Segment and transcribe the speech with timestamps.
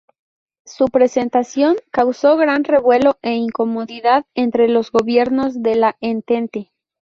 [0.65, 6.71] Su presentación causó gran revuelo e incomodidad entre los gobiernos de la Entente.